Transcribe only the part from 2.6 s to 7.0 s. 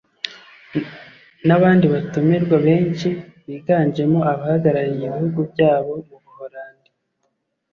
benshi biganjemo abahagarariye ibihugu byabo mu Buholandi